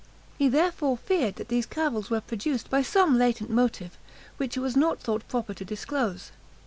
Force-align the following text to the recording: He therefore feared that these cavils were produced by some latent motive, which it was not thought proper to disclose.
He 0.39 0.47
therefore 0.49 0.97
feared 0.97 1.35
that 1.35 1.49
these 1.49 1.67
cavils 1.67 2.09
were 2.09 2.21
produced 2.21 2.71
by 2.71 2.81
some 2.81 3.19
latent 3.19 3.51
motive, 3.51 3.99
which 4.37 4.57
it 4.57 4.59
was 4.59 4.75
not 4.75 4.99
thought 4.99 5.27
proper 5.27 5.53
to 5.53 5.63
disclose. 5.63 6.31